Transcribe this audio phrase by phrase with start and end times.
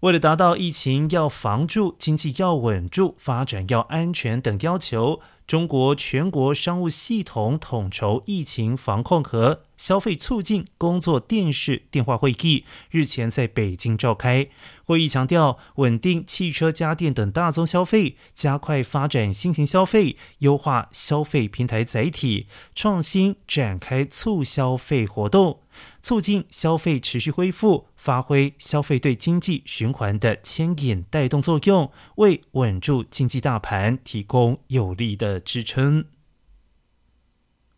[0.00, 14.48] 为了达到疫情要防住、经济要稳住、发展要安全等要求，中国全国商务系统统筹疫情防控和消费促进工作电视电话会议日前在北京召开。
[14.86, 25.60] 会议强调，稳定汽车、家电等大宗消费，加快发展新型消费，优化消费平台载体，创新展开促消费活动。
[26.00, 36.04] 促进消费持续恢复，发挥消费对经济循环的牵引带动作用，为稳住经济大盘提供有力的支撑。